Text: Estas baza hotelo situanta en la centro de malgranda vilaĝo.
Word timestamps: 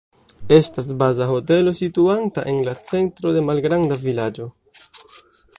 Estas 0.55 0.87
baza 1.01 1.27
hotelo 1.31 1.73
situanta 1.81 2.41
en 2.53 2.59
la 2.71 2.75
centro 2.89 3.37
de 3.39 3.47
malgranda 3.51 4.03
vilaĝo. 4.07 4.53